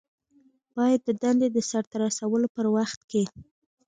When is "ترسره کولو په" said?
1.91-2.61